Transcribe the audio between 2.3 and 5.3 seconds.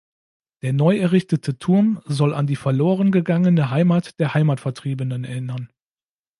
an die verloren gegangene Heimat der Heimatvertriebenen